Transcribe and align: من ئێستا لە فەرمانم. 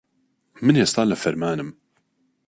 من 0.65 0.75
ئێستا 0.81 1.03
لە 1.11 1.17
فەرمانم. 1.23 1.69